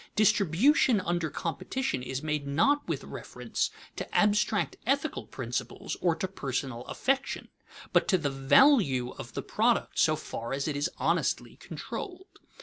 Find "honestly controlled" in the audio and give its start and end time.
10.97-12.39